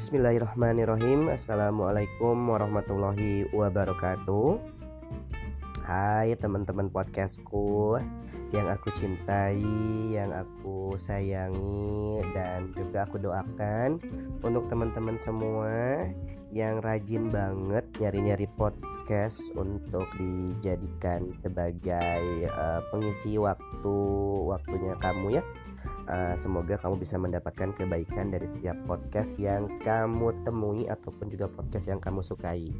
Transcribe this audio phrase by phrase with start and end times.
[0.00, 1.28] Bismillahirrahmanirrahim.
[1.28, 4.56] Assalamualaikum warahmatullahi wabarakatuh.
[5.84, 8.00] Hai teman-teman podcastku
[8.48, 9.60] Yang aku cintai
[10.08, 14.00] Yang aku sayangi Dan juga aku doakan
[14.40, 16.08] Untuk teman-teman semua
[16.48, 23.96] Yang rajin banget Nyari-nyari podcast Untuk dijadikan sebagai uh, Pengisi waktu
[24.48, 25.44] Waktunya kamu ya
[26.10, 31.86] uh, semoga kamu bisa mendapatkan kebaikan dari setiap podcast yang kamu temui ataupun juga podcast
[31.88, 32.74] yang kamu sukai.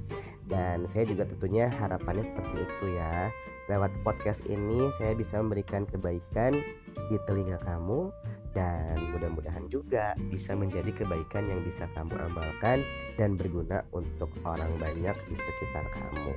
[0.51, 3.30] Dan saya juga tentunya harapannya seperti itu ya.
[3.70, 6.59] Lewat podcast ini saya bisa memberikan kebaikan
[7.06, 8.11] di telinga kamu
[8.51, 12.83] dan mudah-mudahan juga bisa menjadi kebaikan yang bisa kamu amalkan
[13.15, 16.34] dan berguna untuk orang banyak di sekitar kamu.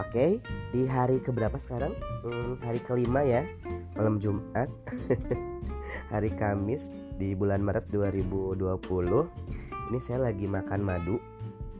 [0.00, 0.30] Oke, okay,
[0.72, 1.92] di hari keberapa sekarang?
[2.24, 3.44] Hmm, hari kelima ya,
[3.92, 4.72] malam Jumat.
[6.08, 8.62] hari Kamis di bulan Maret 2020
[9.92, 11.20] ini saya lagi makan madu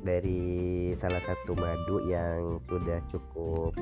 [0.03, 3.73] dari salah satu madu yang sudah cukup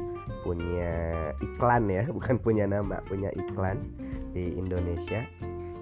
[0.45, 0.93] punya
[1.41, 3.81] iklan ya bukan punya nama punya iklan
[4.37, 5.27] di Indonesia.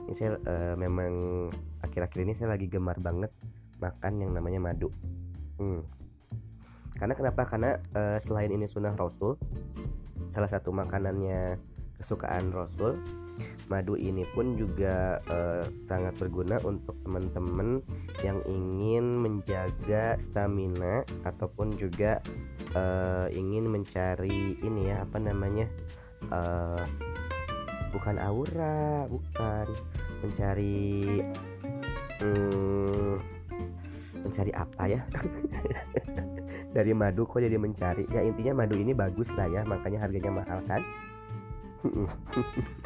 [0.09, 1.13] Ini saya uh, memang
[1.85, 3.29] akhir-akhir ini saya lagi gemar banget
[3.83, 4.89] makan yang namanya madu.
[5.59, 5.83] Hmm.
[6.99, 7.47] karena kenapa?
[7.47, 9.39] Karena uh, selain ini sunnah Rasul
[10.31, 11.59] salah satu makanannya
[11.99, 12.99] kesukaan Rasul
[13.69, 17.85] madu ini pun juga uh, sangat berguna untuk teman-teman
[18.25, 22.19] yang ingin menjaga stamina ataupun juga
[22.73, 25.69] uh, ingin mencari ini ya apa namanya
[26.33, 26.85] uh,
[27.93, 29.67] bukan aura bukan.
[30.19, 31.23] Mencari
[32.27, 33.23] um,
[34.19, 35.01] mencari apa ya?
[36.75, 38.03] Dari madu kok jadi mencari?
[38.11, 40.83] Ya intinya madu ini bagus lah ya makanya harganya mahal kan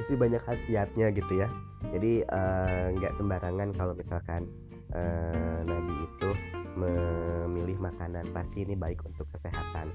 [0.00, 1.52] pasti banyak khasiatnya gitu ya.
[1.92, 4.48] Jadi eh, nggak uh, sembarangan kalau misalkan
[4.96, 6.30] uh, Nabi itu
[6.80, 9.92] memilih makanan pasti ini baik untuk kesehatan.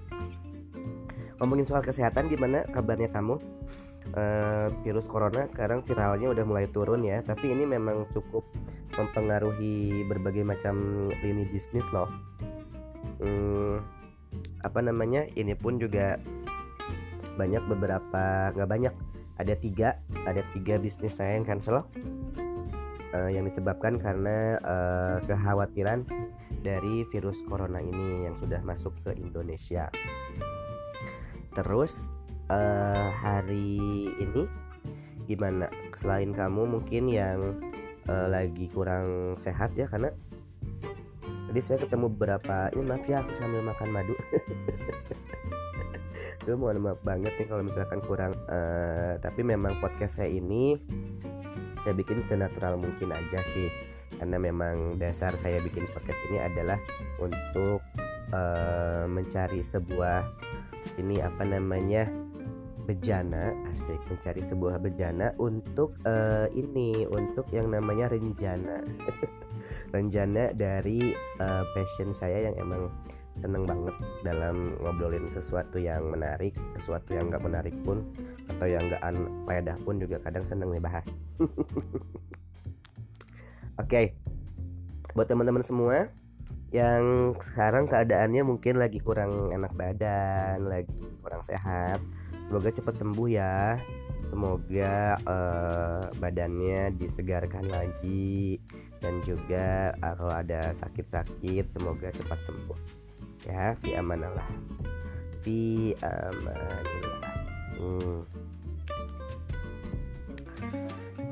[1.41, 3.41] Ngomongin soal kesehatan gimana kabarnya kamu?
[4.13, 8.45] Uh, virus corona sekarang viralnya udah mulai turun ya tapi ini memang cukup
[8.93, 12.05] mempengaruhi berbagai macam lini bisnis loh.
[13.17, 13.81] Hmm,
[14.61, 16.21] apa namanya ini pun juga
[17.41, 18.93] banyak beberapa nggak banyak
[19.35, 21.83] ada tiga ada tiga bisnis saya yang cancel
[23.15, 26.03] uh, yang disebabkan karena uh, kekhawatiran
[26.65, 29.87] dari virus corona ini yang sudah masuk ke Indonesia.
[31.53, 32.11] Terus
[32.49, 34.49] uh, hari ini
[35.29, 35.69] gimana?
[35.93, 37.61] Selain kamu mungkin yang
[38.09, 40.11] uh, lagi kurang sehat ya karena
[41.49, 44.15] tadi saya ketemu beberapa ini maaf ya aku sambil makan madu
[46.45, 50.77] gue mohon maaf banget nih kalau misalkan kurang uh, tapi memang podcast saya ini
[51.85, 53.69] saya bikin senatural mungkin aja sih.
[54.17, 56.81] Karena memang dasar saya bikin podcast ini adalah
[57.21, 57.83] untuk
[58.33, 60.25] uh, mencari sebuah
[60.97, 62.09] ini apa namanya
[62.85, 68.85] bejana asik mencari sebuah bejana untuk uh, ini untuk yang namanya rencana
[69.95, 71.09] rencana dari
[71.41, 72.93] uh, passion saya yang emang
[73.35, 73.91] seneng banget
[74.23, 78.07] dalam ngobrolin sesuatu yang menarik sesuatu yang gak menarik pun
[78.47, 79.03] atau yang gak
[79.43, 81.03] faedah pun juga kadang seneng dibahas
[81.43, 81.51] oke
[83.83, 84.15] okay.
[85.11, 86.07] buat teman-teman semua
[86.71, 91.99] yang sekarang keadaannya mungkin lagi kurang enak badan lagi kurang sehat
[92.39, 93.79] semoga cepat sembuh ya
[94.25, 98.57] semoga uh, badannya disegarkan lagi
[98.99, 103.04] dan juga uh, kalau ada sakit-sakit semoga cepat sembuh
[103.45, 104.45] ya fi amanallah
[105.37, 107.33] fi amanillah
[107.77, 108.19] hmm.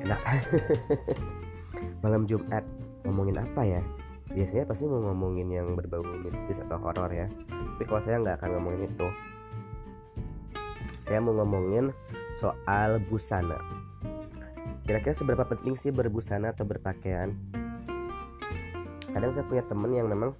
[0.04, 0.22] enak.
[2.04, 2.64] Malam Jumat
[3.08, 3.82] ngomongin apa ya?
[4.34, 7.28] Biasanya pasti mau ngomongin yang berbau mistis atau horor ya.
[7.50, 9.08] Tapi kalau saya nggak akan ngomongin itu.
[11.04, 11.92] Saya mau ngomongin
[12.36, 13.60] soal busana.
[14.84, 17.32] Kira-kira seberapa penting sih berbusana atau berpakaian?
[19.14, 20.36] Kadang saya punya temen yang memang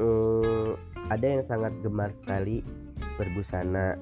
[0.00, 0.72] uh,
[1.10, 2.64] ada yang sangat gemar sekali
[3.20, 3.98] berbusana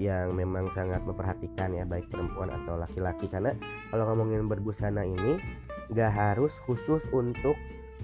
[0.00, 3.30] yang memang sangat memperhatikan ya baik perempuan atau laki-laki.
[3.30, 3.54] Karena
[3.92, 5.38] kalau ngomongin berbusana ini
[5.92, 7.54] nggak harus khusus untuk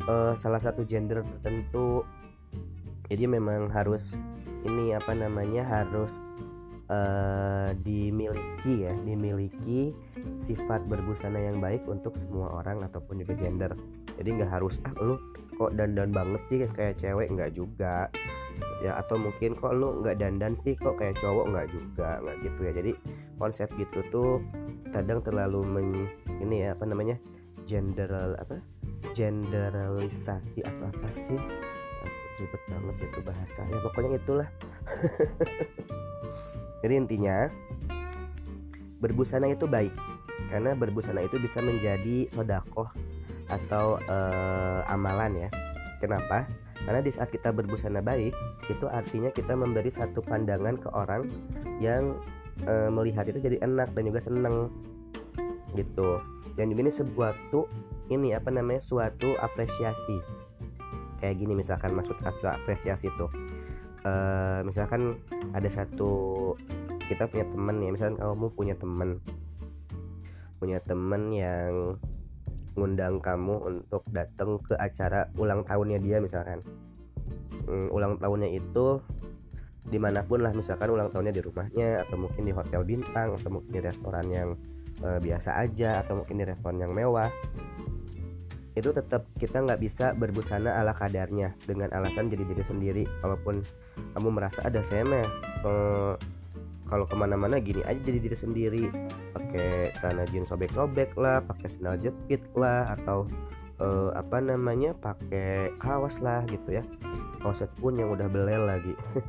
[0.07, 2.05] uh, salah satu gender tertentu.
[3.09, 4.29] Jadi memang harus
[4.69, 6.37] ini apa namanya harus
[6.89, 9.93] uh, dimiliki ya dimiliki
[10.35, 13.73] sifat berbusana yang baik untuk semua orang ataupun juga gender.
[14.17, 15.21] Jadi nggak harus ah lu
[15.57, 17.29] kok dandan banget sih kayak cewek?
[17.31, 18.09] Nggak juga.
[18.83, 20.75] Ya atau mungkin kok lu nggak dandan sih?
[20.75, 21.47] Kok kayak cowok?
[21.53, 22.73] Nggak juga nggak gitu ya.
[22.75, 22.93] Jadi
[23.39, 24.43] konsep gitu tuh
[24.91, 25.89] kadang terlalu men,
[26.41, 27.21] ini ya apa namanya
[27.69, 28.59] general apa
[29.13, 31.39] generalisasi atau apa sih?
[32.39, 34.47] Ribet banget itu bahasa ya pokoknya itulah
[36.83, 37.51] jadi intinya
[39.03, 39.95] berbusana itu baik.
[40.49, 42.89] Karena berbusana itu bisa menjadi sodakoh
[43.51, 45.51] atau uh, amalan ya.
[45.99, 46.47] Kenapa?
[46.87, 48.33] Karena di saat kita berbusana baik
[48.71, 51.27] itu artinya kita memberi satu pandangan ke orang
[51.83, 52.15] yang
[52.71, 54.71] uh, melihat itu jadi enak dan juga seneng.
[55.75, 56.23] Gitu.
[56.55, 57.67] Dan ini sebuah tuh
[58.09, 60.23] ini apa namanya suatu apresiasi.
[61.19, 63.27] Kayak gini misalkan maksud apresiasi tuh
[64.09, 65.21] uh, misalkan
[65.53, 66.57] ada satu
[67.09, 69.21] kita punya teman ya misalkan kamu punya teman
[70.59, 72.01] punya teman yang
[72.79, 76.63] ngundang kamu untuk datang ke acara ulang tahunnya dia misalkan.
[77.67, 79.03] Hmm, ulang tahunnya itu
[79.89, 83.51] di mana pun lah misalkan ulang tahunnya di rumahnya atau mungkin di hotel bintang atau
[83.51, 84.49] mungkin di restoran yang
[85.01, 87.33] uh, biasa aja atau mungkin di restoran yang mewah
[88.79, 91.55] itu tetap kita nggak bisa berbusana ala kadarnya.
[91.67, 93.05] Dengan alasan jadi diri sendiri.
[93.21, 93.63] Walaupun
[94.15, 95.27] kamu merasa ada mah
[95.67, 96.15] eh,
[96.89, 98.85] kalau ke mana-mana gini aja jadi diri sendiri.
[99.35, 103.29] Pakai sana jeans sobek-sobek lah pakai sandal jepit lah atau
[103.83, 106.85] eh, apa namanya pakai kaos lah gitu ya.
[107.43, 108.95] Kaos pun yang udah belel lagi.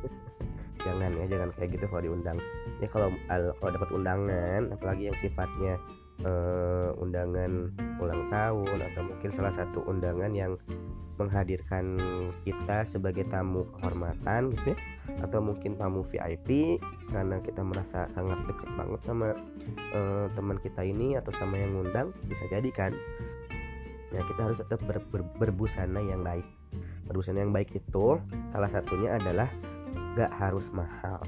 [0.80, 2.38] Jangan ya jangan kayak gitu kalau diundang.
[2.80, 5.76] Ya kalau kalau dapat undangan apalagi yang sifatnya
[6.24, 10.56] uh, undangan ulang tahun atau mungkin salah satu undangan yang
[11.20, 12.00] menghadirkan
[12.48, 14.78] kita sebagai tamu kehormatan gitu ya
[15.20, 16.80] atau mungkin tamu VIP
[17.12, 19.36] karena kita merasa sangat dekat banget sama
[19.92, 22.96] uh, teman kita ini atau sama yang ngundang bisa jadi kan?
[24.10, 26.46] Ya kita harus tetap ber, ber, berbusana yang baik.
[27.06, 28.18] Berbusana yang baik itu
[28.48, 29.50] salah satunya adalah
[30.18, 31.22] gak harus mahal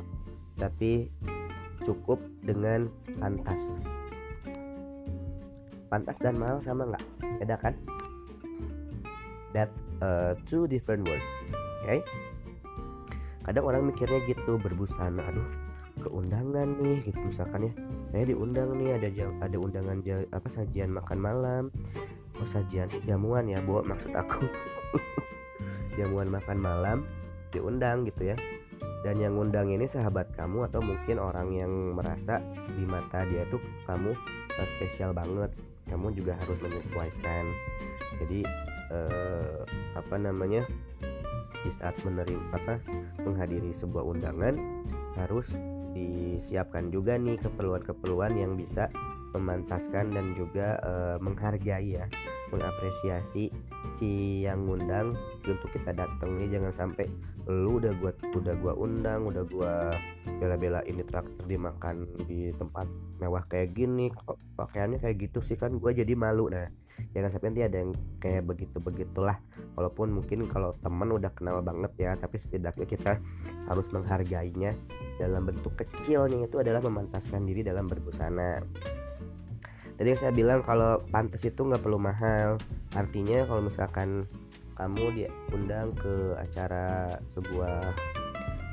[0.58, 1.10] tapi
[1.82, 2.86] cukup dengan
[3.18, 3.82] pantas
[5.92, 7.04] pantas dan mahal sama nggak?
[7.44, 7.76] Beda kan?
[9.52, 11.44] That's uh, two different words
[11.82, 12.00] oke okay?
[13.42, 15.50] kadang orang mikirnya gitu berbusana aduh
[15.98, 17.72] keundangan nih gitu misalkan ya.
[18.10, 19.08] Saya diundang nih ada
[19.42, 19.98] ada undangan
[20.30, 21.64] apa sajian makan malam.
[22.38, 24.46] Oh sajian jamuan ya bu maksud aku.
[26.00, 26.98] Jamuan makan malam
[27.54, 28.36] diundang gitu ya.
[29.02, 32.38] Dan yang undang ini sahabat kamu atau mungkin orang yang merasa
[32.72, 34.14] di mata dia tuh kamu
[34.58, 35.50] uh, spesial banget
[35.92, 37.44] kamu juga harus menyesuaikan.
[38.16, 38.40] Jadi
[38.88, 39.60] eh,
[39.92, 40.64] apa namanya
[41.62, 42.80] di saat menerima apa
[43.22, 44.56] menghadiri sebuah undangan
[45.14, 45.62] harus
[45.92, 48.88] disiapkan juga nih keperluan-keperluan yang bisa
[49.32, 52.04] memantaskan dan juga uh, menghargai ya
[52.52, 53.48] mengapresiasi
[53.88, 55.16] si yang ngundang.
[55.48, 57.08] Untuk kita datang nih jangan sampai
[57.48, 59.74] lu udah gua udah gua undang udah gua
[60.42, 62.90] bela-bela ini traktir dimakan di tempat
[63.22, 66.50] mewah kayak gini kok pakaiannya kayak gitu sih kan gua jadi malu.
[66.50, 66.66] Nah
[67.14, 69.38] jangan sampai nanti ada yang kayak begitu begitulah
[69.78, 73.12] walaupun mungkin kalau teman udah kenal banget ya tapi setidaknya kita
[73.70, 74.74] harus menghargainya
[75.16, 78.58] dalam bentuk kecil nih itu adalah memantaskan diri dalam berbusana.
[79.94, 82.58] Tadi saya bilang kalau pantas itu nggak perlu mahal.
[82.98, 84.26] Artinya kalau misalkan
[84.74, 87.94] kamu diundang ke acara sebuah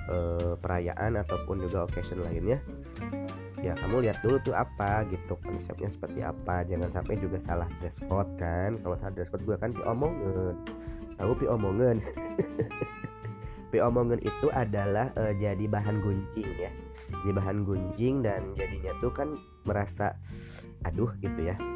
[0.10, 2.60] uh, perayaan ataupun juga occasion lainnya
[3.60, 6.64] ya kamu lihat dulu tuh apa gitu konsepnya seperti apa.
[6.64, 8.80] Jangan sampai juga salah dress code kan.
[8.80, 10.56] Kalau salah dress code juga kan omongan
[11.20, 12.00] tahu pi omongan
[13.72, 16.72] pi omongan itu adalah uh, jadi bahan gunjing ya.
[17.10, 19.36] Jadi bahan gunjing dan jadinya tuh kan
[19.68, 20.16] merasa
[20.88, 21.56] aduh gitu ya.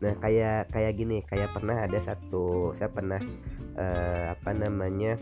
[0.00, 1.20] Nah kayak kayak gini.
[1.28, 3.20] Kayak pernah ada satu saya pernah
[3.76, 5.20] uh, apa namanya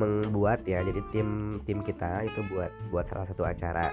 [0.00, 3.92] membuat ya jadi tim tim kita itu buat buat salah satu acara.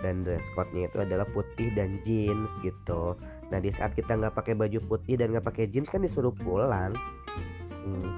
[0.00, 3.20] Dan dress code-nya itu adalah putih dan jeans gitu.
[3.52, 6.96] Nah di saat kita nggak pakai baju putih dan nggak pakai jeans kan disuruh pulang.
[7.84, 8.08] Hmm,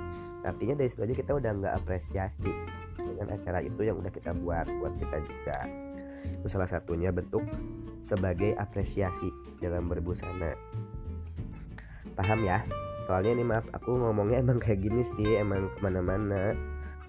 [0.47, 2.55] artinya dari situ aja kita udah nggak apresiasi
[2.95, 5.59] dengan acara itu yang udah kita buat buat kita juga.
[6.39, 7.43] Itu salah satunya bentuk
[7.99, 9.27] sebagai apresiasi
[9.59, 10.55] dalam berbusana.
[12.15, 12.63] Paham ya?
[13.03, 16.55] Soalnya ini maaf aku ngomongnya emang kayak gini sih emang ke mana-mana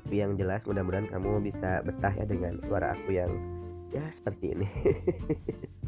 [0.04, 3.32] tapi yang jelas mudah-mudahan kamu bisa betah ya dengan suara aku yang
[3.90, 4.68] ya seperti ini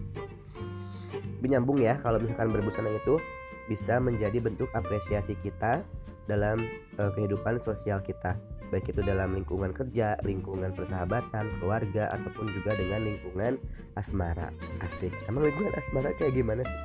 [1.44, 3.20] menyambung ya kalau misalkan berbusana itu
[3.68, 5.84] bisa menjadi bentuk apresiasi kita
[6.26, 6.64] dalam
[6.98, 8.34] uh, kehidupan sosial kita
[8.74, 13.62] baik itu dalam lingkungan kerja, lingkungan persahabatan, keluarga ataupun juga dengan lingkungan
[13.94, 14.50] asmara.
[14.82, 15.14] Asik.
[15.30, 16.82] Emang lingkungan asmara kayak gimana sih?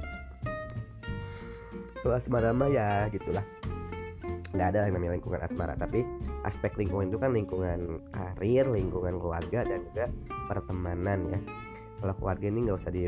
[2.01, 3.45] Kalau asmara mah ya gitulah.
[4.51, 6.03] Nggak ada yang namanya lingkungan asmara, tapi
[6.43, 7.81] aspek lingkungan itu kan lingkungan
[8.11, 10.07] karir, lingkungan keluarga dan juga
[10.51, 11.41] pertemanan ya.
[12.01, 13.07] Kalau keluarga ini nggak usah di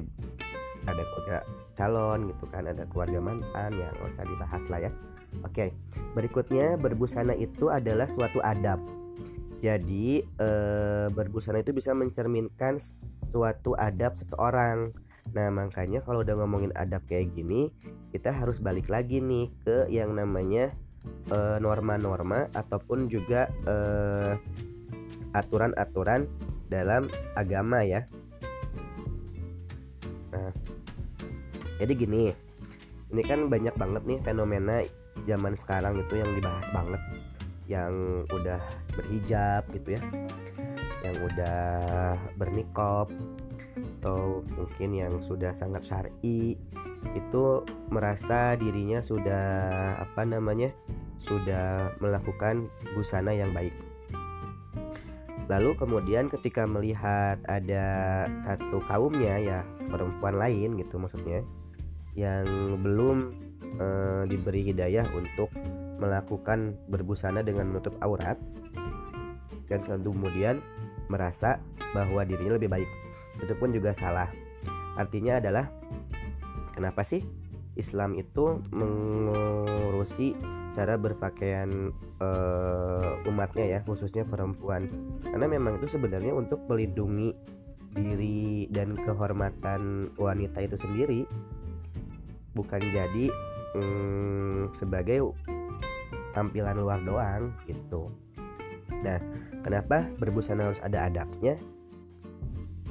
[0.82, 1.38] ada keluarga
[1.72, 4.90] calon gitu kan ada keluarga mantan yang nggak usah dibahas lah ya.
[5.42, 5.72] Oke
[6.12, 8.82] berikutnya berbusana itu adalah suatu adab.
[9.62, 10.48] Jadi e,
[11.14, 12.82] berbusana itu bisa mencerminkan
[13.30, 14.90] suatu adab seseorang.
[15.32, 17.70] Nah makanya kalau udah ngomongin adab kayak gini
[18.10, 20.74] kita harus balik lagi nih ke yang namanya
[21.06, 23.48] eh, norma-norma ataupun juga
[25.32, 26.28] aturan-aturan
[26.68, 28.04] dalam agama ya.
[30.32, 30.52] Nah,
[31.80, 32.32] jadi gini,
[33.12, 34.84] ini kan banyak banget nih fenomena
[35.24, 37.02] zaman sekarang itu yang dibahas banget,
[37.68, 38.60] yang udah
[38.92, 40.02] berhijab gitu ya,
[41.04, 41.60] yang udah
[42.36, 43.08] bernikop
[44.00, 46.56] atau mungkin yang sudah sangat syar'i
[47.12, 49.46] itu merasa dirinya sudah
[50.00, 50.70] apa namanya
[51.18, 53.74] sudah melakukan busana yang baik.
[55.50, 59.58] Lalu kemudian ketika melihat ada satu kaumnya ya
[59.90, 61.42] perempuan lain gitu maksudnya
[62.14, 62.46] yang
[62.80, 63.34] belum
[63.76, 63.86] e,
[64.30, 65.50] diberi hidayah untuk
[65.98, 68.38] melakukan berbusana dengan menutup aurat
[69.66, 70.60] dan kemudian
[71.08, 71.60] merasa
[71.92, 72.90] bahwa dirinya lebih baik.
[73.40, 74.28] Itu pun juga salah.
[74.96, 75.72] Artinya adalah
[76.72, 77.22] kenapa sih
[77.76, 80.36] Islam itu mengurusi
[80.72, 84.88] cara berpakaian uh, umatnya ya khususnya perempuan?
[85.24, 87.32] Karena memang itu sebenarnya untuk melindungi
[87.92, 91.28] diri dan kehormatan wanita itu sendiri
[92.56, 93.28] bukan jadi
[93.76, 95.32] um, sebagai
[96.32, 98.08] tampilan luar doang gitu.
[99.04, 99.20] Nah
[99.60, 101.60] kenapa berbusana harus ada adabnya?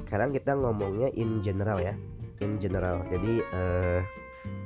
[0.06, 1.98] Sekarang kita ngomongnya in general ya
[2.42, 3.06] in general.
[3.06, 4.00] Jadi uh,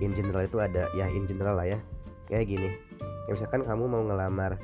[0.01, 1.79] in general itu ada ya in general lah ya.
[2.27, 2.71] Kayak gini
[3.27, 4.59] ya misalkan kamu mau ngelamar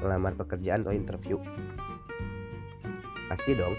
[0.00, 1.36] ngelamar pekerjaan atau interview.
[3.26, 3.74] Pasti dong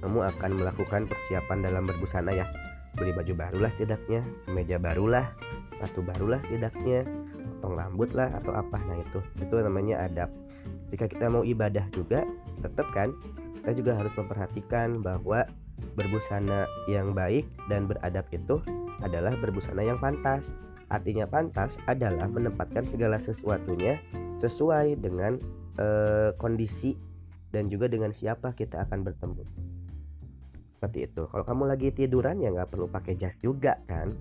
[0.00, 2.48] kamu akan melakukan persiapan dalam berbusana ya.
[2.94, 5.34] Beli baju barulah setidaknya meja barulah
[5.66, 7.02] sepatu barulah setidaknya
[7.58, 8.78] potong rambut lah atau apa.
[8.84, 10.30] Nah itu itu namanya adab.
[10.88, 12.22] Ketika kita mau ibadah juga
[12.62, 13.10] tetap kan
[13.60, 15.48] kita juga harus memperhatikan bahwa
[15.92, 18.58] berbusana yang baik dan beradab itu
[19.04, 24.00] adalah berbusana yang pantas Artinya pantas adalah menempatkan segala sesuatunya
[24.36, 25.40] sesuai dengan
[25.74, 25.86] e,
[26.36, 26.94] kondisi
[27.54, 29.42] dan juga dengan siapa kita akan bertemu.
[30.68, 31.26] Seperti itu.
[31.30, 34.12] Kalau kamu lagi tiduran ya nggak perlu pakai jas juga kan.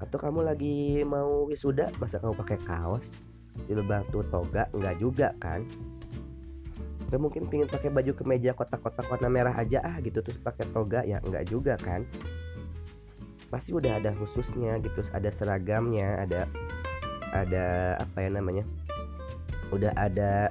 [0.00, 3.14] Atau kamu lagi mau wisuda masa kamu pakai kaos
[3.70, 5.62] jilbab tuh toga nggak juga kan
[7.14, 10.18] Gak mungkin pingin pakai baju kemeja kotak-kotak warna merah aja ah gitu.
[10.18, 12.02] Terus pakai toga ya nggak juga kan?
[13.46, 14.98] Pasti udah ada khususnya gitu.
[15.14, 16.50] Ada seragamnya ada
[17.30, 18.66] ada apa ya namanya
[19.70, 20.50] udah ada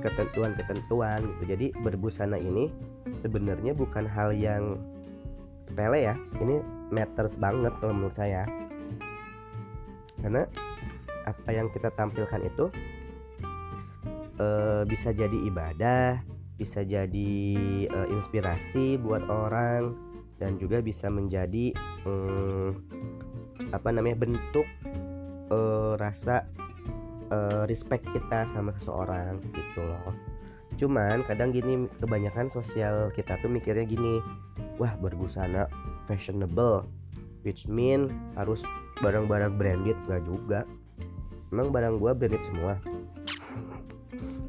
[0.00, 1.52] ketentuan-ketentuan gitu.
[1.52, 2.72] Jadi berbusana ini
[3.20, 4.80] sebenarnya bukan hal yang
[5.60, 6.16] sepele ya.
[6.40, 6.64] Ini
[6.96, 8.48] matters banget kalau menurut saya.
[10.16, 10.48] Karena
[11.28, 12.72] apa yang kita tampilkan itu
[14.38, 14.46] e,
[14.88, 16.22] bisa jadi ibadah
[16.54, 17.34] bisa jadi
[17.86, 19.94] e, inspirasi buat orang
[20.38, 21.74] dan juga bisa menjadi
[22.04, 22.70] hmm,
[23.70, 24.66] apa namanya bentuk
[25.50, 26.46] uh, rasa
[27.30, 30.14] uh, respect kita sama seseorang gitu loh.
[30.74, 34.18] Cuman kadang gini kebanyakan sosial kita tuh mikirnya gini
[34.78, 35.70] wah berbusana
[36.10, 36.86] fashionable
[37.46, 38.66] which mean harus
[38.98, 40.66] barang-barang branded gak juga.
[41.54, 42.74] Emang barang gua branded semua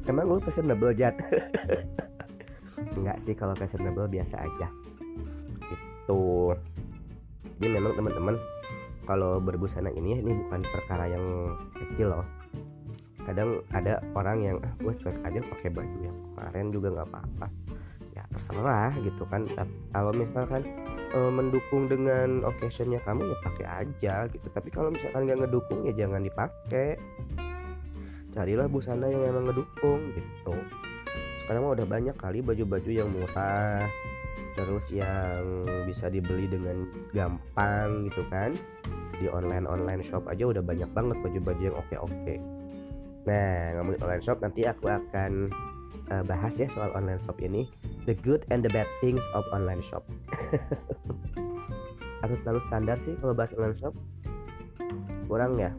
[0.08, 1.14] emang lu fashionable jat?
[2.98, 4.68] Enggak sih kalau fashionable biasa aja.
[5.58, 6.54] Gitu
[7.56, 8.36] jadi memang teman-teman
[9.08, 12.26] kalau berbusana ini ini bukan perkara yang kecil loh.
[13.24, 17.46] Kadang ada orang yang ah gue cuek aja pakai baju yang kemarin juga nggak apa-apa.
[18.12, 19.48] Ya terserah gitu kan.
[19.90, 20.62] Kalau misalkan
[21.16, 24.46] e, mendukung dengan occasionnya kamu ya pakai aja gitu.
[24.52, 27.00] Tapi kalau misalkan nggak ngedukung ya jangan dipakai
[28.36, 30.52] carilah busana yang emang ngedukung gitu.
[31.40, 33.88] Sekarang mah udah banyak kali baju-baju yang murah
[34.56, 36.84] terus yang bisa dibeli dengan
[37.16, 38.52] gampang gitu kan.
[39.16, 42.36] Di online online shop aja udah banyak banget baju-baju yang oke oke
[43.26, 45.50] nah ngomongin online shop nanti aku akan
[46.14, 47.66] uh, bahas ya soal online shop ini.
[48.06, 50.06] The good and the bad things of online shop.
[52.22, 53.98] Atau terlalu standar sih kalau bahas online shop.
[55.26, 55.74] Kurang ya?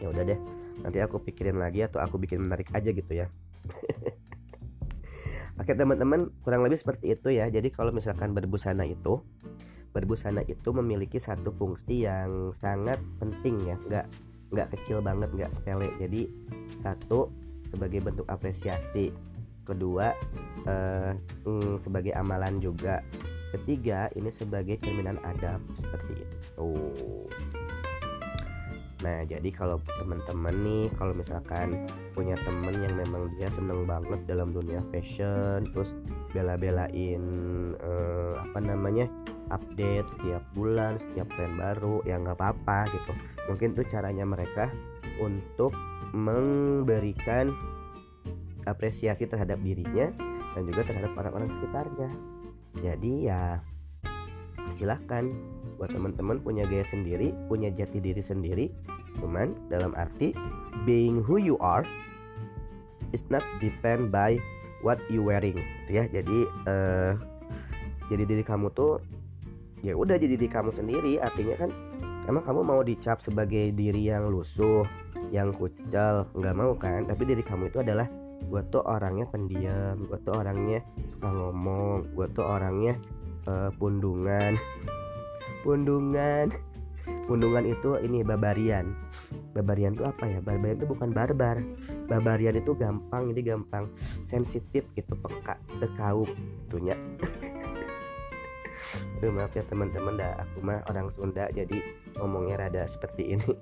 [0.00, 0.55] Ya udah deh
[0.86, 3.26] nanti aku pikirin lagi atau aku bikin menarik aja gitu ya.
[5.60, 7.50] Oke teman-teman kurang lebih seperti itu ya.
[7.50, 9.18] Jadi kalau misalkan berbusana itu
[9.96, 13.80] Berbusana itu memiliki satu fungsi yang sangat penting ya.
[13.88, 14.06] Nggak,
[14.52, 15.88] nggak kecil banget, nggak sepele.
[15.96, 16.28] Jadi
[16.84, 17.32] satu
[17.64, 19.08] sebagai bentuk apresiasi.
[19.64, 20.12] Kedua
[20.68, 21.16] eh,
[21.48, 23.00] mm, sebagai amalan juga.
[23.56, 25.64] Ketiga ini sebagai cerminan adab.
[25.72, 26.70] Seperti itu
[29.04, 31.84] Nah, jadi kalau teman-teman nih, kalau misalkan
[32.16, 35.92] punya temen yang memang dia seneng banget dalam dunia fashion, terus
[36.32, 37.22] bela-belain
[37.76, 39.04] eh, apa namanya
[39.52, 43.12] update setiap bulan, setiap tren baru, ya nggak apa-apa gitu.
[43.52, 44.72] Mungkin itu caranya mereka
[45.20, 45.76] untuk
[46.16, 47.52] memberikan
[48.64, 50.08] apresiasi terhadap dirinya
[50.56, 52.10] dan juga terhadap orang-orang sekitarnya.
[52.80, 53.60] Jadi ya
[54.72, 55.30] silahkan
[55.76, 58.66] buat teman-teman punya gaya sendiri, punya jati diri sendiri.
[59.20, 60.32] Cuman dalam arti
[60.84, 61.84] being who you are
[63.12, 64.36] is not depend by
[64.84, 66.04] what you wearing, gitu ya.
[66.08, 67.12] Jadi uh,
[68.08, 69.00] jadi diri kamu tuh
[69.84, 71.20] ya udah jadi diri kamu sendiri.
[71.20, 71.70] Artinya kan
[72.28, 74.84] emang kamu mau dicap sebagai diri yang lusuh,
[75.30, 77.04] yang kucel, nggak mau kan?
[77.04, 78.08] Tapi diri kamu itu adalah
[78.46, 82.94] gue tuh orangnya pendiam, gue tuh orangnya suka ngomong, gue tuh orangnya
[83.48, 84.54] uh, pundungan
[85.66, 86.54] pundungan.
[87.26, 88.94] Pundungan itu ini babarian
[89.50, 90.38] babarian itu apa ya?
[90.38, 91.58] Babarian itu bukan barbar.
[92.06, 93.90] Babarian itu gampang ini gampang
[94.22, 96.22] sensitif gitu peka tekau
[96.70, 96.94] itunya.
[99.18, 100.38] Aduh maaf ya teman-teman dah.
[100.46, 101.82] Aku mah orang Sunda jadi
[102.20, 103.50] ngomongnya rada seperti ini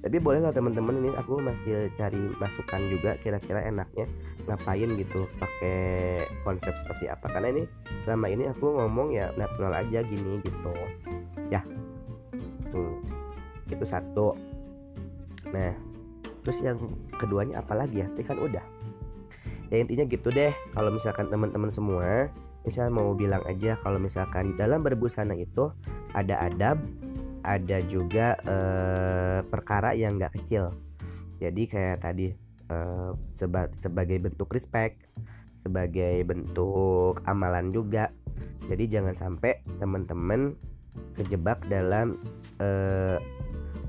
[0.00, 4.08] tapi boleh lah teman-teman ini aku masih cari masukan juga kira-kira enaknya
[4.48, 7.28] ngapain gitu pakai konsep seperti apa?
[7.28, 7.62] Karena ini
[8.00, 10.72] selama ini aku ngomong ya natural aja gini gitu.
[11.52, 11.60] Ya.
[12.72, 12.96] Hmm,
[13.68, 14.32] itu satu.
[15.52, 15.76] Nah
[16.40, 16.80] terus yang
[17.20, 18.08] keduanya apa lagi ya?
[18.08, 18.64] Tapi kan udah.
[19.68, 20.56] Ya intinya gitu deh.
[20.72, 22.32] Kalau misalkan teman-teman semua
[22.64, 25.72] misal mau bilang aja kalau misalkan dalam berbusana itu
[26.12, 26.76] ada adab
[27.42, 30.72] ada juga eh, perkara yang nggak kecil.
[31.40, 32.32] Jadi kayak tadi
[32.68, 35.00] eh, seba sebagai bentuk respect
[35.60, 38.08] sebagai bentuk amalan juga.
[38.64, 40.56] Jadi jangan sampai teman-teman
[41.20, 42.16] kejebak dalam
[42.62, 43.18] uh,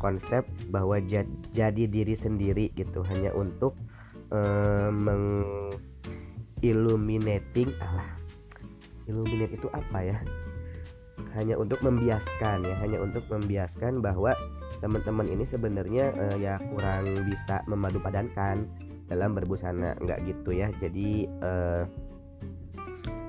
[0.03, 3.05] konsep bahwa jad, jadi diri sendiri gitu.
[3.07, 3.79] Hanya untuk
[4.35, 8.19] uh, mengilluminating Allah
[9.09, 10.17] illuminate itu apa ya
[11.37, 14.35] hanya untuk membiaskan ya hanya untuk membiaskan bahwa
[14.81, 18.65] teman-teman ini sebenarnya uh, ya kurang bisa memadupadankan
[19.11, 19.95] dalam berbusana.
[19.99, 20.71] Nggak gitu ya.
[20.79, 21.83] Jadi uh,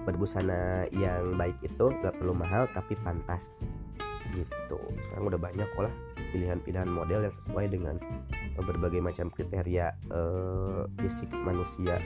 [0.03, 3.63] berbusana yang baik itu nggak perlu mahal tapi pantas
[4.35, 4.79] gitu.
[5.05, 5.95] Sekarang udah banyak kok lah
[6.33, 8.01] pilihan-pilihan model yang sesuai dengan
[8.57, 12.01] berbagai macam kriteria uh, fisik manusia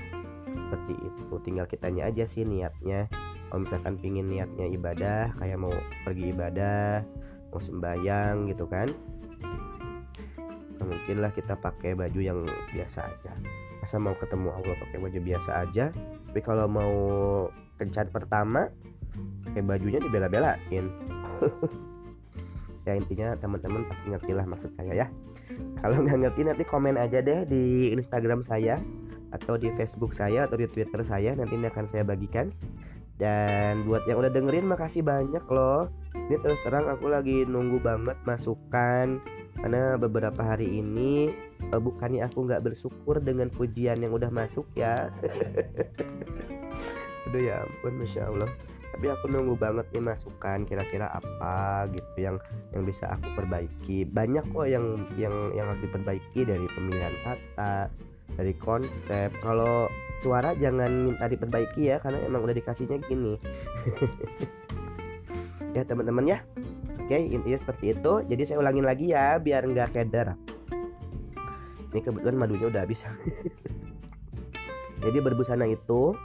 [0.56, 1.34] seperti itu.
[1.46, 3.06] Tinggal kitanya aja sih niatnya
[3.56, 5.72] kalau misalkan pingin niatnya ibadah kayak mau
[6.04, 7.00] pergi ibadah
[7.48, 8.84] mau sembayang gitu kan
[10.84, 12.44] mungkinlah kita pakai baju yang
[12.76, 13.32] biasa aja.
[13.80, 15.88] Masa mau ketemu Allah pakai baju biasa aja?
[15.96, 16.92] Tapi kalau mau
[17.80, 18.68] kencan pertama
[19.48, 20.84] pakai bajunya dibela-belain.
[22.86, 25.06] Ya intinya teman-teman pasti ngerti lah maksud saya ya.
[25.82, 28.78] Kalau nggak ngerti nanti komen aja deh di Instagram saya
[29.34, 31.34] atau di Facebook saya atau di Twitter saya.
[31.34, 32.54] Nanti ini akan saya bagikan
[33.16, 35.88] dan buat yang udah dengerin makasih banyak loh.
[36.12, 39.20] Ini terus terang aku lagi nunggu banget masukan.
[39.56, 41.32] Karena beberapa hari ini
[41.72, 45.08] uh, bukannya aku nggak bersyukur dengan pujian yang udah masuk ya.
[47.26, 48.50] Aduh ya ampun masya allah.
[48.96, 52.36] Tapi aku nunggu banget nih masukan kira-kira apa gitu yang
[52.76, 54.04] yang bisa aku perbaiki.
[54.04, 57.88] Banyak kok yang yang yang harus diperbaiki dari pemilihan kata
[58.34, 59.30] dari konsep.
[59.38, 59.86] Kalau
[60.18, 63.38] suara jangan minta diperbaiki ya karena emang udah dikasihnya gini.
[65.76, 66.40] Ya teman-teman ya.
[67.04, 68.24] Oke intinya seperti itu.
[68.24, 70.32] Jadi saya ulangin lagi ya biar nggak keder.
[71.92, 73.04] Ini kebetulan madunya udah habis.
[75.04, 76.16] Jadi berbusana itu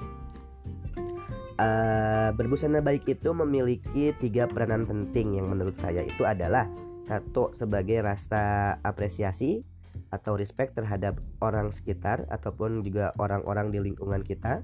[1.60, 6.72] uh, berbusana baik itu memiliki tiga peranan penting yang menurut saya itu adalah
[7.06, 9.68] satu sebagai rasa apresiasi
[10.12, 14.64] atau respect terhadap orang sekitar ataupun juga orang-orang di lingkungan kita.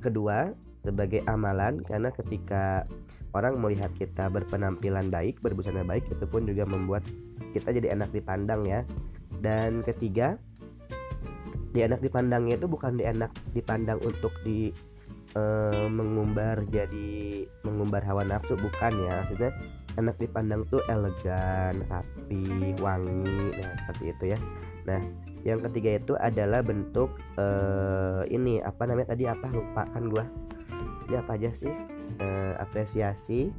[0.00, 2.88] Kedua sebagai amalan karena ketika
[3.36, 7.04] orang melihat kita berpenampilan baik berbusana baik itu pun juga membuat
[7.52, 8.86] kita jadi enak dipandang ya.
[9.42, 10.38] Dan ketiga
[11.70, 14.74] di enak dipandangnya itu bukan di enak dipandang untuk di
[15.38, 19.22] uh, mengumbar jadi mengumbar hawa nafsu bukan ya.
[19.26, 19.50] Maksudnya
[20.00, 24.38] enak dipandang tuh elegan rapi wangi nah seperti itu ya.
[24.88, 25.00] Nah
[25.44, 29.46] yang ketiga itu adalah bentuk uh, ini apa namanya tadi apa?
[29.52, 30.24] Lupa kan gua.
[31.08, 31.72] Ini apa aja sih?
[32.20, 33.52] Uh, apresiasi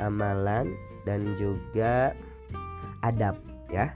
[0.00, 0.72] amalan
[1.04, 2.16] dan juga
[3.04, 3.36] adab
[3.68, 3.92] ya.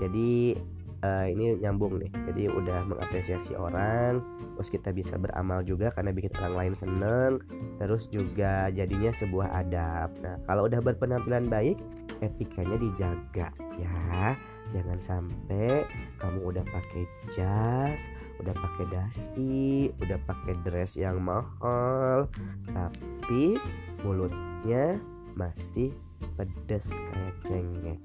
[0.00, 0.56] Jadi
[1.04, 2.10] uh, ini nyambung nih.
[2.30, 4.22] Jadi udah mengapresiasi orang
[4.56, 7.32] terus kita bisa beramal juga karena bikin orang lain seneng
[7.80, 10.12] terus juga jadinya sebuah adab.
[10.20, 11.80] Nah kalau udah berpenampilan baik
[12.20, 13.48] etikanya dijaga
[13.80, 14.36] ya.
[14.70, 15.82] Jangan sampai
[16.22, 17.02] kamu udah pakai
[17.34, 18.06] jas
[18.40, 22.24] udah pakai dasi udah pakai dress yang mahal
[22.72, 23.60] tapi
[24.00, 24.96] mulutnya
[25.36, 25.92] masih
[26.40, 28.00] pedes kayak cengek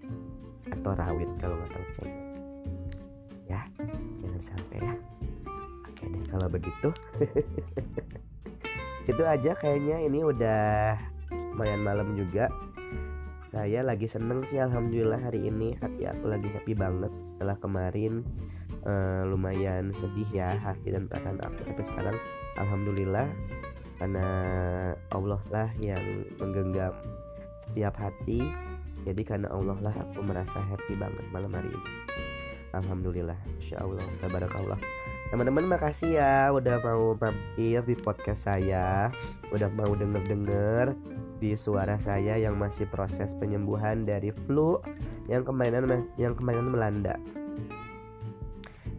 [0.67, 2.24] atau rawit kalau nggak tahu cengek
[3.49, 3.61] ya.
[4.19, 4.93] Jangan sampai ya.
[5.89, 6.89] Oke deh kalau begitu.
[9.09, 10.01] Itu aja kayaknya.
[10.05, 10.65] Ini udah
[11.53, 12.49] lumayan malam juga.
[13.55, 15.77] Saya lagi seneng sih alhamdulillah hari ini.
[15.79, 18.25] Hati aku lagi happy banget setelah kemarin.
[18.85, 21.65] Uh, lumayan sedih ya hati dan perasaan aku.
[21.65, 22.17] Tapi sekarang
[22.59, 23.29] alhamdulillah
[23.95, 24.27] karena
[25.15, 26.01] Allah lah yang
[26.41, 26.91] menggenggam
[27.55, 28.43] setiap hati.
[29.05, 32.05] Jadi karena Allah lah aku merasa happy banget malam hari ini
[32.73, 34.79] Alhamdulillah Insya Allah Tabarakallah.
[35.29, 39.11] Teman-teman makasih ya Udah mau mampir di podcast saya.
[39.53, 40.95] Udah mau denger-denger
[41.37, 44.81] Di suara saya yang masih proses penyembuhan dari flu
[45.29, 47.19] Yang kemarin yang kemarin melanda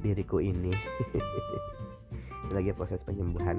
[0.05, 0.71] Diriku ini.
[2.55, 3.59] Lagi proses penyembuhan.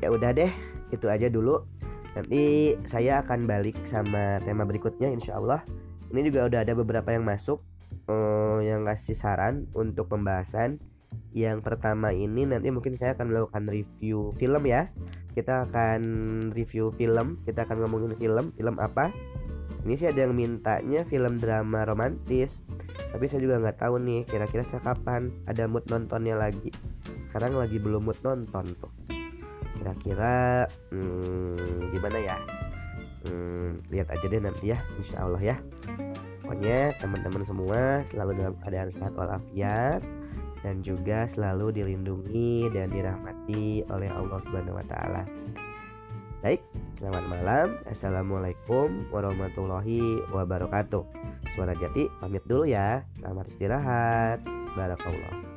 [0.00, 0.48] Ya udah deh
[0.88, 1.66] Itu aja dulu.
[2.16, 5.62] Nanti saya akan balik sama tema berikutnya insya Allah
[6.10, 7.62] Ini juga udah ada beberapa yang masuk
[8.10, 10.82] uh, yang kasih saran untuk pembahasan.
[11.30, 14.90] Yang pertama ini nanti mungkin saya akan melakukan review film ya.
[15.30, 16.02] Kita akan
[16.50, 18.50] review film kita akan ngomongin film.
[18.50, 19.14] Film apa?
[19.86, 22.66] Ini sih ada yang mintanya film drama romantis.
[23.10, 26.74] Tapi saya juga nggak tahu nih kira-kira saya kapan ada mood nontonnya lagi.
[27.26, 28.92] Sekarang lagi belum mood nonton tuh.
[29.78, 32.36] Kira-kira hmm, gimana ya?
[33.26, 35.56] Hmm, lihat aja deh nanti ya insya Allah ya
[36.50, 40.02] pokoknya teman-teman semua selalu dalam keadaan sehat walafiat
[40.66, 45.22] dan juga selalu dilindungi dan dirahmati oleh Allah Subhanahu wa taala.
[46.42, 46.58] Baik,
[46.98, 47.66] selamat malam.
[47.86, 51.06] Assalamualaikum warahmatullahi wabarakatuh.
[51.54, 53.06] Suara Jati pamit dulu ya.
[53.22, 54.42] Selamat istirahat.
[54.74, 55.49] Barakallah.